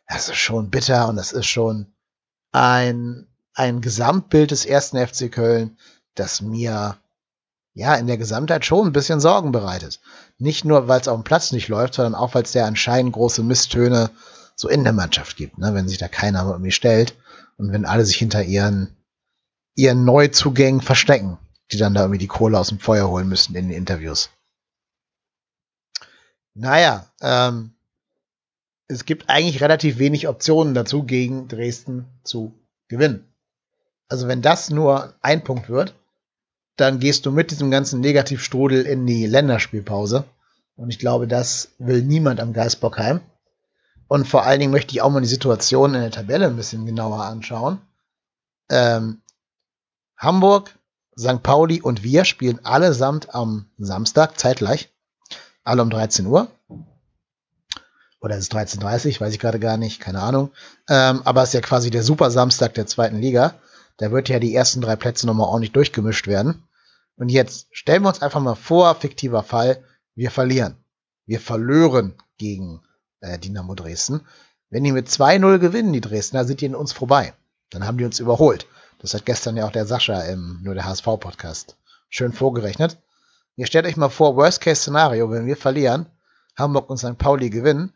Das 0.09 0.29
ist 0.29 0.37
schon 0.37 0.71
bitter 0.71 1.09
und 1.09 1.17
das 1.17 1.33
ist 1.33 1.47
schon 1.47 1.93
ein, 2.53 3.27
ein 3.55 3.81
Gesamtbild 3.81 4.53
des 4.53 4.65
ersten 4.65 5.05
FC 5.05 5.31
Köln, 5.33 5.77
das 6.15 6.41
mir 6.41 6.97
ja 7.77 7.95
in 7.95 8.07
der 8.07 8.17
Gesamtheit 8.17 8.65
schon 8.65 8.87
ein 8.87 8.93
bisschen 8.93 9.21
Sorgen 9.21 9.53
bereitet. 9.53 10.01
Nicht 10.39 10.65
nur, 10.65 10.89
weil 10.89 11.01
es 11.01 11.09
auf 11.09 11.21
dem 11.21 11.25
Platz 11.25 11.53
nicht 11.53 11.69
läuft, 11.69 11.95
sondern 11.95 12.15
auch, 12.15 12.35
weil 12.35 12.43
es 12.43 12.53
der 12.53 12.65
anscheinend 12.65 13.13
große 13.13 13.43
Misstöne 13.43 14.11
so 14.57 14.69
in 14.69 14.83
der 14.83 14.95
Mannschaft 14.95 15.37
gibt, 15.37 15.59
ne? 15.59 15.75
wenn 15.75 15.87
sich 15.87 15.99
da 15.99 16.09
keiner 16.09 16.47
irgendwie 16.47 16.73
stellt 16.73 17.15
und 17.59 17.73
wenn 17.73 17.85
alle 17.85 18.07
sich 18.07 18.17
hinter 18.17 18.43
ihren, 18.43 18.97
ihren 19.75 20.07
Neuzugängen 20.07 20.81
verstecken, 20.81 21.37
die 21.71 21.77
dann 21.77 21.93
da 21.93 22.01
irgendwie 22.01 22.19
die 22.19 22.27
Kohle 22.27 22.59
aus 22.59 22.71
dem 22.71 22.81
Feuer 22.81 23.09
holen 23.09 23.29
müssen 23.29 23.55
in 23.55 23.69
den 23.69 23.77
Interviews. 23.77 24.31
Naja, 26.55 27.07
ähm, 27.21 27.73
es 28.89 29.05
gibt 29.05 29.29
eigentlich 29.29 29.61
relativ 29.61 29.99
wenig 29.99 30.29
Optionen 30.29 30.73
dazu, 30.73 31.03
gegen 31.03 31.49
Dresden 31.49 32.07
zu 32.25 32.55
gewinnen. 32.89 33.29
Also 34.09 34.29
wenn 34.29 34.41
das 34.41 34.71
nur 34.71 35.13
ein 35.21 35.45
Punkt 35.45 35.69
wird, 35.69 35.95
dann 36.77 37.01
gehst 37.01 37.27
du 37.27 37.33
mit 37.33 37.51
diesem 37.51 37.71
ganzen 37.71 38.01
Negativstrudel 38.01 38.85
in 38.85 39.07
die 39.07 39.27
Länderspielpause. 39.27 40.25
Und 40.77 40.91
ich 40.91 40.99
glaube, 40.99 41.27
das 41.27 41.71
will 41.79 42.03
niemand 42.03 42.39
am 42.41 42.53
Geisbockheim. 42.53 43.21
Und 44.09 44.29
vor 44.29 44.45
allen 44.45 44.61
Dingen 44.61 44.73
möchte 44.73 44.93
ich 44.93 45.03
auch 45.03 45.11
mal 45.11 45.21
die 45.21 45.27
Situation 45.27 45.95
in 45.95 46.01
der 46.01 46.11
Tabelle 46.11 46.47
ein 46.47 46.57
bisschen 46.57 46.87
genauer 46.87 47.25
anschauen. 47.25 47.81
Ähm, 48.69 49.23
Hamburg, 50.17 50.77
St. 51.19 51.43
Pauli 51.43 51.81
und 51.81 52.03
wir 52.03 52.25
spielen 52.25 52.65
allesamt 52.65 53.35
am 53.35 53.67
Samstag 53.79 54.39
zeitgleich. 54.39 54.91
Alle 55.65 55.83
um 55.83 55.91
13 55.91 56.27
Uhr. 56.27 56.49
Oder 58.21 58.37
ist 58.37 58.53
es 58.53 58.59
13.30 58.59 59.21
weiß 59.21 59.33
ich 59.33 59.39
gerade 59.39 59.59
gar 59.59 59.77
nicht, 59.77 60.01
keine 60.01 60.21
Ahnung. 60.21 60.51
Ähm, 60.89 61.23
aber 61.25 61.43
es 61.43 61.51
ist 61.51 61.55
ja 61.55 61.61
quasi 61.61 61.91
der 61.91 62.03
Super 62.03 62.31
Samstag 62.31 62.75
der 62.75 62.87
zweiten 62.87 63.19
Liga. 63.19 63.55
Da 63.99 64.11
wird 64.11 64.29
ja 64.29 64.39
die 64.39 64.55
ersten 64.55 64.81
drei 64.81 64.97
Plätze 64.97 65.27
nochmal 65.27 65.49
ordentlich 65.49 65.73
durchgemischt 65.73 66.27
werden. 66.27 66.63
Und 67.17 67.31
jetzt 67.31 67.69
stellen 67.71 68.03
wir 68.03 68.09
uns 68.09 68.23
einfach 68.23 68.41
mal 68.41 68.55
vor, 68.55 68.95
fiktiver 68.95 69.43
Fall, 69.43 69.83
wir 70.15 70.31
verlieren. 70.31 70.77
Wir 71.25 71.41
verlören 71.41 72.15
gegen 72.39 72.83
äh, 73.21 73.39
Dynamo 73.39 73.75
Dresden. 73.75 74.21
Wenn 74.69 74.85
die 74.85 74.93
mit 74.93 75.09
2-0 75.09 75.59
gewinnen, 75.59 75.93
die 75.93 76.01
Dresdner, 76.01 76.45
sind 76.45 76.61
die 76.61 76.67
in 76.67 76.75
uns 76.75 76.93
vorbei. 76.93 77.33
Dann 77.71 77.87
haben 77.87 77.99
die 77.99 78.05
uns 78.05 78.21
überholt. 78.21 78.67
Das 78.99 79.15
hat 79.15 79.27
gestern 79.27 79.57
ja 79.57 79.67
auch 79.67 79.73
der 79.73 79.87
Sascha 79.87 80.23
im 80.23 80.61
Nur 80.63 80.75
der 80.75 80.85
HSV-Podcast 80.85 81.77
schön 82.09 82.33
vorgerechnet. 82.33 82.99
Ihr 83.57 83.67
stellt 83.67 83.87
euch 83.87 83.97
mal 83.97 84.09
vor, 84.09 84.37
Worst-Case-Szenario, 84.37 85.31
wenn 85.31 85.47
wir 85.47 85.57
verlieren, 85.57 86.07
Hamburg 86.57 86.91
und 86.91 86.99
St. 86.99 87.19
Pauli 87.19 87.51
gewinnen 87.51 87.93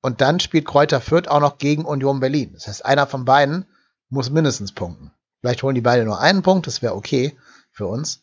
und 0.00 0.20
dann 0.20 0.40
spielt 0.40 0.66
Kräuter 0.66 1.00
Fürth 1.00 1.28
auch 1.28 1.40
noch 1.40 1.58
gegen 1.58 1.84
Union 1.84 2.20
Berlin. 2.20 2.52
Das 2.54 2.68
heißt, 2.68 2.84
einer 2.84 3.06
von 3.06 3.24
beiden 3.24 3.66
muss 4.08 4.30
mindestens 4.30 4.72
punkten. 4.72 5.10
Vielleicht 5.40 5.62
holen 5.62 5.74
die 5.74 5.80
beide 5.80 6.04
nur 6.04 6.20
einen 6.20 6.42
Punkt, 6.42 6.66
das 6.66 6.82
wäre 6.82 6.94
okay 6.94 7.36
für 7.70 7.86
uns. 7.86 8.22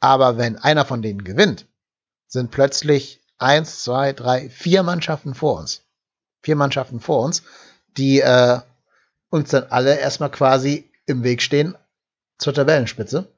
Aber 0.00 0.38
wenn 0.38 0.56
einer 0.56 0.84
von 0.84 1.02
denen 1.02 1.24
gewinnt, 1.24 1.66
sind 2.26 2.50
plötzlich 2.50 3.20
eins, 3.38 3.82
zwei, 3.82 4.12
drei, 4.12 4.48
vier 4.50 4.82
Mannschaften 4.82 5.34
vor 5.34 5.58
uns. 5.58 5.82
Vier 6.42 6.56
Mannschaften 6.56 7.00
vor 7.00 7.24
uns, 7.24 7.42
die 7.96 8.20
äh, 8.20 8.60
uns 9.30 9.50
dann 9.50 9.64
alle 9.64 9.98
erstmal 9.98 10.30
quasi 10.30 10.90
im 11.06 11.24
Weg 11.24 11.42
stehen 11.42 11.76
zur 12.38 12.54
Tabellenspitze. 12.54 13.32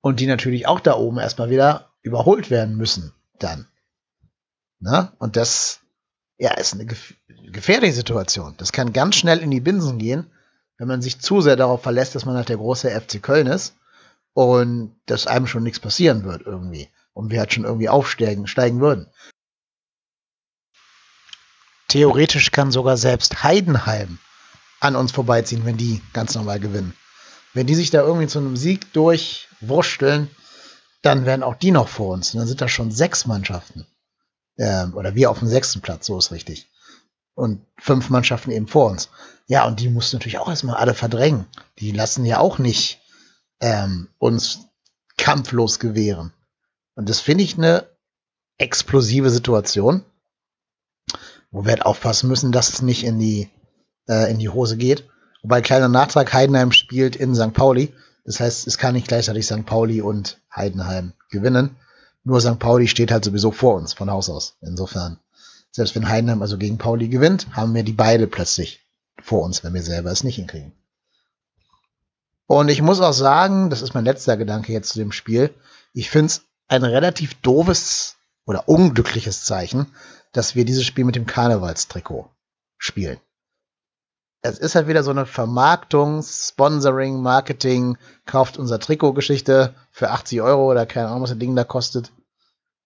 Und 0.00 0.20
die 0.20 0.26
natürlich 0.26 0.66
auch 0.66 0.80
da 0.80 0.94
oben 0.94 1.18
erstmal 1.18 1.50
wieder 1.50 1.92
überholt 2.02 2.50
werden 2.50 2.76
müssen 2.76 3.12
dann. 3.38 3.66
Na? 4.78 5.12
Und 5.18 5.36
das 5.36 5.80
ja, 6.38 6.54
ist 6.54 6.74
eine 6.74 6.86
gef 6.86 7.14
gefährliche 7.50 7.94
Situation. 7.94 8.54
Das 8.58 8.72
kann 8.72 8.92
ganz 8.92 9.16
schnell 9.16 9.38
in 9.38 9.50
die 9.50 9.60
Binsen 9.60 9.98
gehen, 9.98 10.30
wenn 10.78 10.88
man 10.88 11.02
sich 11.02 11.20
zu 11.20 11.40
sehr 11.40 11.56
darauf 11.56 11.82
verlässt, 11.82 12.14
dass 12.14 12.24
man 12.24 12.36
halt 12.36 12.48
der 12.48 12.56
große 12.56 12.88
FC 12.88 13.22
Köln 13.22 13.48
ist 13.48 13.74
und 14.32 14.96
dass 15.06 15.26
einem 15.26 15.46
schon 15.46 15.64
nichts 15.64 15.80
passieren 15.80 16.24
wird 16.24 16.42
irgendwie 16.46 16.88
und 17.12 17.30
wir 17.30 17.40
halt 17.40 17.52
schon 17.52 17.64
irgendwie 17.64 17.88
aufsteigen 17.88 18.46
steigen 18.46 18.80
würden. 18.80 19.08
Theoretisch 21.88 22.52
kann 22.52 22.70
sogar 22.70 22.96
selbst 22.96 23.42
Heidenheim 23.42 24.18
an 24.80 24.94
uns 24.94 25.10
vorbeiziehen, 25.10 25.64
wenn 25.64 25.76
die 25.76 26.00
ganz 26.12 26.34
normal 26.34 26.60
gewinnen. 26.60 26.94
Wenn 27.54 27.66
die 27.66 27.74
sich 27.74 27.90
da 27.90 28.02
irgendwie 28.02 28.28
zu 28.28 28.38
einem 28.38 28.56
Sieg 28.56 28.92
durchwursteln, 28.92 30.30
dann 31.02 31.26
werden 31.26 31.42
auch 31.42 31.56
die 31.56 31.70
noch 31.70 31.88
vor 31.88 32.14
uns. 32.14 32.32
Und 32.32 32.40
dann 32.40 32.46
sind 32.46 32.60
da 32.60 32.68
schon 32.68 32.90
sechs 32.90 33.26
Mannschaften. 33.26 33.86
Ähm, 34.58 34.94
oder 34.94 35.14
wir 35.14 35.30
auf 35.30 35.38
dem 35.38 35.48
sechsten 35.48 35.80
Platz, 35.80 36.06
so 36.06 36.18
ist 36.18 36.30
richtig. 36.30 36.68
Und 37.38 37.64
fünf 37.76 38.10
Mannschaften 38.10 38.50
eben 38.50 38.66
vor 38.66 38.90
uns. 38.90 39.10
Ja, 39.46 39.64
und 39.64 39.78
die 39.78 39.88
mussten 39.88 40.16
natürlich 40.16 40.40
auch 40.40 40.48
erstmal 40.48 40.74
alle 40.74 40.92
verdrängen. 40.92 41.46
Die 41.78 41.92
lassen 41.92 42.24
ja 42.24 42.40
auch 42.40 42.58
nicht 42.58 43.00
ähm, 43.60 44.08
uns 44.18 44.66
kampflos 45.16 45.78
gewähren. 45.78 46.32
Und 46.96 47.08
das 47.08 47.20
finde 47.20 47.44
ich 47.44 47.56
eine 47.56 47.86
explosive 48.58 49.30
Situation, 49.30 50.04
wo 51.52 51.64
wir 51.64 51.70
halt 51.70 51.86
aufpassen 51.86 52.28
müssen, 52.28 52.50
dass 52.50 52.70
es 52.70 52.82
nicht 52.82 53.04
in 53.04 53.20
die, 53.20 53.48
äh, 54.08 54.28
in 54.32 54.40
die 54.40 54.48
Hose 54.48 54.76
geht. 54.76 55.08
Wobei 55.42 55.60
kleiner 55.60 55.86
Nachtrag, 55.86 56.32
Heidenheim 56.32 56.72
spielt 56.72 57.14
in 57.14 57.36
St. 57.36 57.54
Pauli. 57.54 57.94
Das 58.24 58.40
heißt, 58.40 58.66
es 58.66 58.78
kann 58.78 58.94
nicht 58.94 59.06
gleichzeitig 59.06 59.46
St. 59.46 59.64
Pauli 59.64 60.02
und 60.02 60.40
Heidenheim 60.52 61.12
gewinnen. 61.30 61.76
Nur 62.24 62.40
St. 62.40 62.58
Pauli 62.58 62.88
steht 62.88 63.12
halt 63.12 63.24
sowieso 63.24 63.52
vor 63.52 63.76
uns 63.76 63.94
von 63.94 64.10
Haus 64.10 64.28
aus. 64.28 64.56
Insofern, 64.60 65.20
selbst 65.78 65.94
wenn 65.94 66.08
Heidenheim 66.08 66.42
also 66.42 66.58
gegen 66.58 66.76
Pauli 66.76 67.08
gewinnt, 67.08 67.46
haben 67.52 67.74
wir 67.74 67.84
die 67.84 67.92
beide 67.92 68.26
plötzlich 68.26 68.84
vor 69.22 69.44
uns, 69.44 69.62
wenn 69.64 69.74
wir 69.74 69.82
selber 69.82 70.10
es 70.10 70.24
nicht 70.24 70.36
hinkriegen. 70.36 70.72
Und 72.46 72.68
ich 72.68 72.82
muss 72.82 73.00
auch 73.00 73.12
sagen, 73.12 73.70
das 73.70 73.82
ist 73.82 73.94
mein 73.94 74.04
letzter 74.04 74.36
Gedanke 74.36 74.72
jetzt 74.72 74.90
zu 74.90 74.98
dem 74.98 75.12
Spiel. 75.12 75.54
Ich 75.92 76.10
finde 76.10 76.26
es 76.26 76.42
ein 76.66 76.82
relativ 76.82 77.34
doofes 77.42 78.16
oder 78.44 78.68
unglückliches 78.68 79.44
Zeichen, 79.44 79.86
dass 80.32 80.56
wir 80.56 80.64
dieses 80.64 80.84
Spiel 80.84 81.04
mit 81.04 81.14
dem 81.14 81.26
Karnevalstrikot 81.26 82.28
spielen. 82.76 83.20
Es 84.40 84.58
ist 84.58 84.74
halt 84.74 84.88
wieder 84.88 85.04
so 85.04 85.10
eine 85.10 85.26
Vermarktung, 85.26 86.22
Sponsoring, 86.22 87.20
Marketing, 87.22 87.98
kauft 88.24 88.56
unser 88.56 88.80
Trikot-Geschichte 88.80 89.74
für 89.90 90.10
80 90.10 90.42
Euro 90.42 90.70
oder 90.70 90.86
keine 90.86 91.08
Ahnung, 91.08 91.22
was 91.22 91.30
das 91.30 91.38
Ding 91.38 91.54
da 91.54 91.64
kostet. 91.64 92.10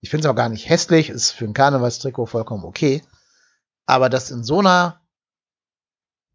Ich 0.02 0.10
finde 0.10 0.26
es 0.26 0.30
auch 0.30 0.36
gar 0.36 0.48
nicht 0.48 0.68
hässlich, 0.68 1.08
ist 1.08 1.30
für 1.30 1.44
ein 1.44 1.54
Karnevalstrikot 1.54 2.26
vollkommen 2.26 2.64
okay. 2.64 3.02
Aber 3.86 4.10
das 4.10 4.30
in 4.30 4.42
so 4.42 4.58
einer 4.58 5.00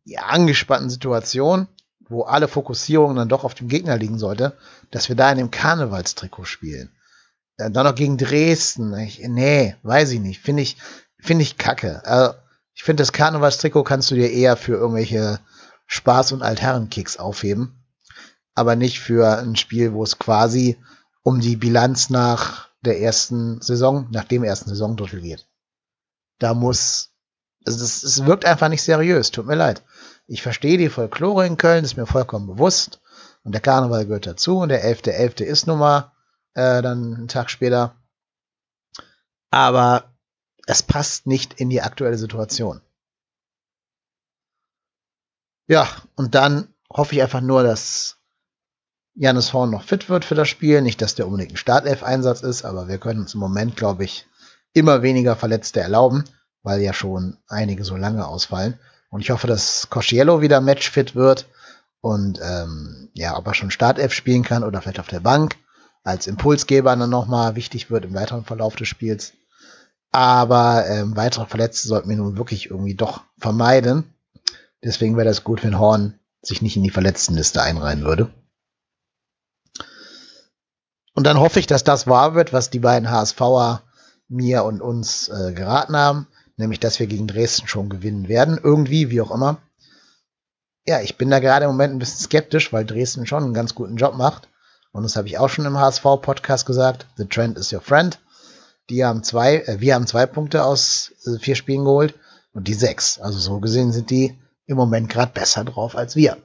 ja, 0.06 0.22
angespannten 0.22 0.90
Situation, 0.90 1.68
wo 2.00 2.24
alle 2.24 2.48
Fokussierung 2.48 3.18
dann 3.18 3.28
doch 3.28 3.44
auf 3.44 3.56
dem 3.56 3.68
Gegner 3.68 3.98
liegen 3.98 4.18
sollte, 4.18 4.58
dass 4.90 5.10
wir 5.10 5.18
da 5.18 5.30
in 5.30 5.38
dem 5.38 5.52
Karnevalstrikot 5.52 6.46
spielen. 6.46 6.90
Äh, 7.58 7.70
dann 7.70 7.86
noch 7.86 7.96
gegen 7.96 8.18
Dresden. 8.18 8.98
Ich, 9.00 9.20
nee, 9.28 9.76
weiß 9.84 10.12
ich 10.12 10.22
nicht. 10.22 10.42
Finde 10.42 10.64
ich, 10.64 10.78
finde 11.20 11.44
ich 11.44 11.58
kacke. 11.58 12.06
Also, 12.06 12.36
ich 12.74 12.84
finde, 12.84 13.02
das 13.02 13.12
Karnevalstrikot 13.12 13.84
kannst 13.84 14.12
du 14.12 14.16
dir 14.16 14.32
eher 14.32 14.56
für 14.56 14.76
irgendwelche 14.76 15.42
Spaß- 15.90 16.34
und 16.34 16.42
Altherrenkicks 16.42 17.18
aufheben. 17.18 17.84
Aber 18.56 18.78
nicht 18.78 19.02
für 19.02 19.40
ein 19.40 19.58
Spiel, 19.58 19.92
wo 19.92 20.04
es 20.04 20.20
quasi 20.20 20.78
um 21.24 21.42
die 21.42 21.58
Bilanz 21.58 22.10
nach 22.10 22.67
der 22.82 23.00
ersten 23.02 23.62
Saison, 23.62 24.08
nach 24.12 24.26
dem 24.26 24.44
ersten 24.44 24.70
Saisondrittel 24.70 25.22
geht. 25.22 25.48
Da 26.40 26.54
muss, 26.54 27.12
also 27.66 27.80
das, 27.80 28.04
es 28.04 28.26
wirkt 28.26 28.46
einfach 28.46 28.70
nicht 28.70 28.84
seriös. 28.84 29.32
Tut 29.32 29.46
mir 29.46 29.56
leid. 29.56 29.84
Ich 30.28 30.42
verstehe 30.42 30.78
die 30.78 30.90
Folklore 30.90 31.46
in 31.46 31.58
Köln, 31.58 31.84
ist 31.84 31.98
mir 31.98 32.06
vollkommen 32.06 32.48
bewusst. 32.48 33.02
Und 33.44 33.54
der 33.54 33.62
Karneval 33.62 34.06
gehört 34.06 34.28
dazu. 34.28 34.60
Und 34.60 34.70
der 34.70 34.84
11.11. 34.84 35.40
.11. 35.40 35.44
ist 35.44 35.68
nun 35.68 35.80
mal 35.80 36.12
äh, 36.54 36.82
dann 36.82 37.16
einen 37.16 37.28
Tag 37.28 37.50
später. 37.50 37.96
Aber 39.50 40.14
es 40.68 40.84
passt 40.84 41.28
nicht 41.28 41.54
in 41.54 41.70
die 41.70 41.82
aktuelle 41.82 42.18
Situation. 42.18 42.82
Ja, 45.68 45.88
und 46.16 46.36
dann 46.36 46.74
hoffe 46.90 47.16
ich 47.16 47.22
einfach 47.22 47.42
nur, 47.42 47.64
dass 47.64 48.17
Janis 49.20 49.52
Horn 49.52 49.72
noch 49.72 49.84
fit 49.84 50.10
wird 50.10 50.26
für 50.26 50.36
das 50.36 50.48
Spiel. 50.48 50.82
Nicht, 50.82 51.02
dass 51.02 51.16
der 51.16 51.26
unbedingt 51.26 51.54
ein 51.54 51.58
Startelf-Einsatz 51.58 52.42
ist, 52.42 52.64
aber 52.64 52.88
wir 52.88 53.00
können 53.00 53.22
uns 53.22 53.34
im 53.34 53.40
Moment, 53.40 53.76
glaube 53.76 54.04
ich, 54.04 54.28
immer 54.74 55.02
weniger 55.02 55.36
Verletzte 55.36 55.80
erlauben, 55.80 56.24
weil 56.62 56.82
ja 56.82 56.94
schon 56.94 57.38
einige 57.48 57.84
so 57.84 57.98
lange 57.98 58.28
ausfallen. 58.28 58.78
Und 59.10 59.22
ich 59.22 59.32
hoffe, 59.32 59.48
dass 59.48 59.90
Cosciello 59.90 60.42
wieder 60.42 60.62
matchfit 60.62 61.16
wird 61.16 61.48
und 62.00 62.40
ähm, 62.44 63.10
ja, 63.14 63.36
ob 63.38 63.48
er 63.48 63.56
schon 63.56 63.72
Startelf 63.72 64.14
spielen 64.14 64.44
kann 64.44 64.64
oder 64.64 64.82
vielleicht 64.82 65.00
auf 65.00 65.08
der 65.08 65.20
Bank 65.20 65.56
als 66.04 66.28
Impulsgeber 66.28 66.96
dann 66.96 67.10
nochmal 67.10 67.56
wichtig 67.56 67.90
wird 67.90 68.06
im 68.06 68.14
weiteren 68.14 68.46
Verlauf 68.46 68.76
des 68.76 68.88
Spiels. 68.88 69.34
Aber 70.12 70.86
ähm, 70.88 71.16
weitere 71.16 71.48
Verletzte 71.48 71.88
sollten 71.88 72.10
wir 72.10 72.18
nun 72.18 72.38
wirklich 72.38 72.70
irgendwie 72.70 72.96
doch 72.96 73.24
vermeiden. 73.40 74.14
Deswegen 74.84 75.18
wäre 75.18 75.28
das 75.28 75.44
gut, 75.44 75.64
wenn 75.64 75.80
Horn 75.80 76.20
sich 76.42 76.62
nicht 76.62 76.78
in 76.78 76.84
die 76.84 76.92
Verletztenliste 76.92 77.62
einreihen 77.62 78.04
würde. 78.04 78.30
Und 81.18 81.26
dann 81.26 81.40
hoffe 81.40 81.60
ich, 81.60 81.68
dass 81.68 81.84
das 81.84 82.08
wahr 82.08 82.36
wird, 82.36 82.54
was 82.54 82.70
die 82.70 82.80
beiden 82.80 83.10
HSVer 83.10 83.82
mir 84.30 84.64
und 84.64 84.82
uns 84.82 85.28
äh, 85.30 85.52
geraten 85.52 85.98
haben 85.98 86.28
nämlich 86.58 86.80
dass 86.80 87.00
wir 87.00 87.08
gegen 87.08 87.28
Dresden 87.28 87.68
schon 87.68 87.90
gewinnen 87.90 88.28
werden, 88.28 88.60
irgendwie, 88.62 89.10
wie 89.10 89.22
auch 89.22 89.32
immer. 89.32 89.58
Ja, 90.86 91.02
ich 91.02 91.18
bin 91.18 91.30
da 91.30 91.40
gerade 91.40 91.66
im 91.66 91.72
Moment 91.72 91.94
ein 91.94 92.00
bisschen 92.00 92.20
skeptisch, 92.20 92.74
weil 92.74 92.86
Dresden 92.86 93.26
schon 93.26 93.44
einen 93.44 93.54
ganz 93.54 93.76
guten 93.76 93.98
Job 93.98 94.16
macht 94.16 94.50
Und 94.92 95.04
das 95.04 95.16
habe 95.16 95.28
ich 95.28 95.38
auch 95.38 95.50
schon 95.50 95.66
im 95.66 95.78
HSV-Podcast 95.78 96.66
gesagt. 96.66 97.06
The 97.18 97.26
Trend 97.26 97.58
is 97.58 97.72
your 97.72 97.82
friend. 97.82 98.20
Die 98.90 99.06
haben 99.06 99.24
zwei, 99.24 99.58
äh, 99.58 99.80
wir 99.80 99.96
haben 99.96 100.08
zwei 100.08 100.26
Punkte 100.26 100.64
aus 100.64 101.14
äh, 101.26 101.40
vier 101.40 101.56
Spielen 101.56 101.84
geholt 101.84 102.16
und 102.54 102.68
die 102.68 102.74
sechs. 102.74 103.20
Also 103.20 103.38
so 103.38 103.60
gesehen 103.60 103.92
sind 103.92 104.10
die 104.10 104.38
im 104.66 104.78
Moment 104.78 105.10
gerade 105.10 105.32
besser 105.34 105.66
drauf 105.66 105.96
als 105.96 106.16
wir. 106.16 106.38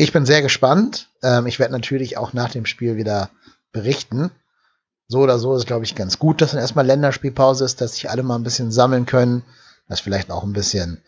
Ich 0.00 0.12
bin 0.12 0.24
sehr 0.24 0.42
gespannt. 0.42 1.08
Ähm, 1.22 1.46
ich 1.46 1.58
werde 1.58 1.72
natürlich 1.72 2.16
auch 2.16 2.32
nach 2.32 2.50
dem 2.50 2.66
Spiel 2.66 2.96
wieder 2.96 3.30
berichten. 3.72 4.30
So 5.08 5.18
oder 5.18 5.40
so 5.40 5.56
ist, 5.56 5.66
glaube 5.66 5.84
ich, 5.84 5.96
ganz 5.96 6.20
gut, 6.20 6.40
dass 6.40 6.52
dann 6.52 6.60
erstmal 6.60 6.86
Länderspielpause 6.86 7.64
ist, 7.64 7.80
dass 7.80 7.94
sich 7.94 8.08
alle 8.08 8.22
mal 8.22 8.36
ein 8.36 8.44
bisschen 8.44 8.70
sammeln 8.70 9.06
können, 9.06 9.42
dass 9.88 10.00
vielleicht 10.00 10.30
auch 10.30 10.44
ein 10.44 10.52
bisschen 10.52 11.02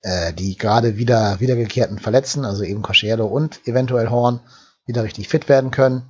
äh, 0.00 0.32
die 0.32 0.58
gerade 0.58 0.96
wieder 0.96 1.38
wiedergekehrten 1.38 2.00
Verletzten, 2.00 2.44
also 2.44 2.64
eben 2.64 2.82
Cosciello 2.82 3.26
und 3.26 3.66
eventuell 3.68 4.10
Horn, 4.10 4.40
wieder 4.86 5.04
richtig 5.04 5.28
fit 5.28 5.48
werden 5.48 5.70
können. 5.70 6.02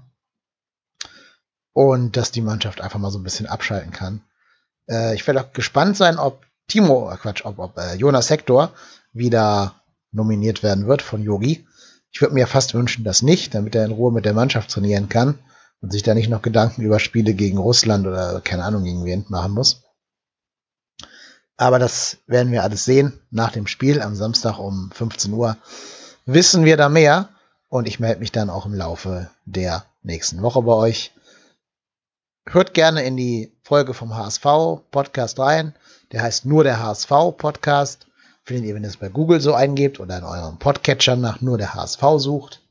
Und 1.74 2.16
dass 2.16 2.30
die 2.30 2.40
Mannschaft 2.40 2.80
einfach 2.80 2.98
mal 2.98 3.10
so 3.10 3.18
ein 3.18 3.24
bisschen 3.24 3.46
abschalten 3.46 3.92
kann. 3.92 4.22
Äh, 4.88 5.14
ich 5.14 5.26
werde 5.26 5.42
auch 5.42 5.52
gespannt 5.52 5.98
sein, 5.98 6.18
ob 6.18 6.46
Timo, 6.66 7.10
äh, 7.10 7.16
Quatsch, 7.18 7.44
ob, 7.44 7.58
ob 7.58 7.76
äh, 7.76 7.94
Jonas 7.96 8.30
Hector 8.30 8.72
wieder 9.12 9.74
nominiert 10.12 10.62
werden 10.62 10.86
wird 10.86 11.02
von 11.02 11.22
Yogi. 11.22 11.66
Ich 12.12 12.20
würde 12.20 12.34
mir 12.34 12.46
fast 12.46 12.74
wünschen, 12.74 13.04
dass 13.04 13.22
nicht, 13.22 13.54
damit 13.54 13.74
er 13.74 13.84
in 13.84 13.90
Ruhe 13.90 14.12
mit 14.12 14.24
der 14.24 14.34
Mannschaft 14.34 14.70
trainieren 14.70 15.08
kann 15.08 15.38
und 15.80 15.92
sich 15.92 16.02
da 16.02 16.14
nicht 16.14 16.28
noch 16.28 16.42
Gedanken 16.42 16.82
über 16.82 16.98
Spiele 16.98 17.34
gegen 17.34 17.58
Russland 17.58 18.06
oder 18.06 18.40
keine 18.42 18.64
Ahnung 18.64 18.84
gegen 18.84 19.04
wen 19.04 19.24
machen 19.28 19.52
muss. 19.52 19.82
Aber 21.56 21.78
das 21.78 22.18
werden 22.26 22.52
wir 22.52 22.62
alles 22.62 22.84
sehen 22.84 23.20
nach 23.30 23.52
dem 23.52 23.66
Spiel 23.66 24.02
am 24.02 24.14
Samstag 24.14 24.58
um 24.58 24.90
15 24.92 25.32
Uhr. 25.32 25.56
Wissen 26.26 26.64
wir 26.64 26.76
da 26.76 26.88
mehr 26.88 27.28
und 27.68 27.88
ich 27.88 28.00
melde 28.00 28.20
mich 28.20 28.32
dann 28.32 28.50
auch 28.50 28.66
im 28.66 28.74
Laufe 28.74 29.30
der 29.44 29.84
nächsten 30.02 30.42
Woche 30.42 30.62
bei 30.62 30.72
euch. 30.72 31.12
Hört 32.46 32.74
gerne 32.74 33.04
in 33.04 33.16
die 33.16 33.56
Folge 33.62 33.94
vom 33.94 34.16
HSV 34.16 34.44
Podcast 34.90 35.38
rein. 35.38 35.74
Der 36.10 36.22
heißt 36.22 36.44
nur 36.44 36.64
der 36.64 36.82
HSV 36.82 37.10
Podcast. 37.38 38.06
Findet 38.44 38.66
ihr, 38.66 38.74
wenn 38.74 38.82
ihr 38.82 38.88
es 38.88 38.96
bei 38.96 39.08
Google 39.08 39.40
so 39.40 39.54
eingebt 39.54 40.00
oder 40.00 40.18
in 40.18 40.24
eurem 40.24 40.58
Podcatcher 40.58 41.16
nach 41.16 41.40
nur 41.40 41.58
der 41.58 41.74
HSV 41.74 42.02
sucht 42.16 42.62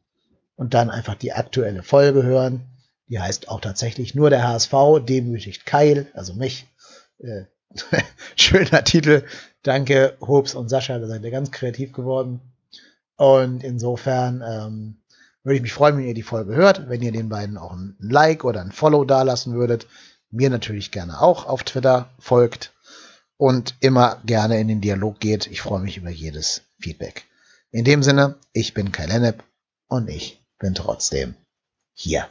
und 0.55 0.73
dann 0.73 0.89
einfach 0.89 1.15
die 1.15 1.31
aktuelle 1.31 1.81
Folge 1.81 2.23
hören. 2.23 2.61
Die 3.07 3.19
heißt 3.19 3.49
auch 3.49 3.61
tatsächlich 3.61 4.13
nur 4.13 4.29
der 4.29 4.47
HSV 4.47 4.73
demütigt 5.07 5.65
Keil, 5.65 6.07
also 6.13 6.33
mich. 6.33 6.67
Äh, 7.19 7.43
schöner 8.35 8.83
Titel. 8.83 9.23
Danke, 9.63 10.17
Hobbs 10.19 10.55
und 10.55 10.69
Sascha, 10.69 10.99
da 10.99 11.07
seid 11.07 11.23
ihr 11.23 11.31
ganz 11.31 11.51
kreativ 11.51 11.93
geworden. 11.93 12.41
Und 13.15 13.63
insofern 13.63 14.43
ähm, 14.45 14.95
würde 15.43 15.55
ich 15.55 15.61
mich 15.61 15.73
freuen, 15.73 15.97
wenn 15.97 16.07
ihr 16.07 16.13
die 16.13 16.21
Folge 16.21 16.55
hört, 16.55 16.89
wenn 16.89 17.01
ihr 17.01 17.11
den 17.11 17.29
beiden 17.29 17.57
auch 17.57 17.71
ein 17.71 17.95
Like 17.99 18.43
oder 18.43 18.61
ein 18.61 18.71
Follow 18.71 19.05
dalassen 19.05 19.53
würdet. 19.53 19.87
Mir 20.31 20.49
natürlich 20.49 20.91
gerne 20.91 21.21
auch 21.21 21.45
auf 21.45 21.63
Twitter 21.63 22.09
folgt 22.19 22.73
und 23.41 23.74
immer 23.79 24.21
gerne 24.24 24.60
in 24.60 24.67
den 24.67 24.81
Dialog 24.81 25.19
geht. 25.19 25.48
Ich 25.48 25.62
freue 25.62 25.81
mich 25.81 25.98
über 25.98 26.12
jedes 26.12 26.62
Feedback. 26.79 27.25
In 27.71 27.83
dem 27.83 28.03
Sinne, 28.03 28.36
ich 28.53 28.75
bin 28.75 28.91
Kai 28.91 29.07
Lennep 29.07 29.43
und 29.88 30.10
ich 30.10 30.45
bin 30.60 30.75
trotzdem 30.75 31.33
hier. 31.95 32.29